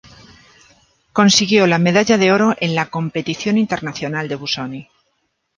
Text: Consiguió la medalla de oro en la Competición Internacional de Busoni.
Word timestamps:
Consiguió 1.13 1.67
la 1.67 1.77
medalla 1.77 2.17
de 2.17 2.31
oro 2.31 2.55
en 2.59 2.73
la 2.73 2.87
Competición 2.89 3.59
Internacional 3.59 4.27
de 4.29 4.35
Busoni. 4.35 4.89